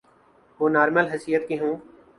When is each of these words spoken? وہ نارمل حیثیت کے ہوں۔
وہ 0.59 0.69
نارمل 0.69 1.05
حیثیت 1.07 1.47
کے 1.47 1.57
ہوں۔ 1.59 1.75